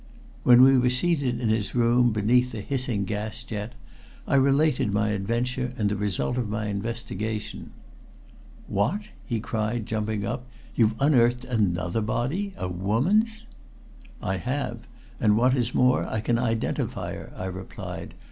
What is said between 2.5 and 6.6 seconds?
the hissing gas jet, I related my adventure and the result of